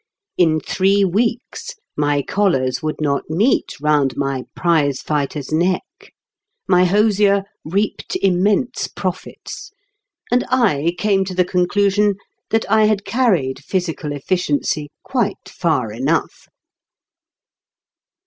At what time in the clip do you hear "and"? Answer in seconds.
10.31-10.43